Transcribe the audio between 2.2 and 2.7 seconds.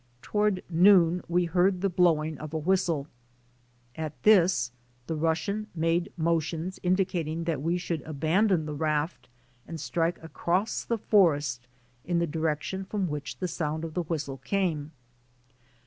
of a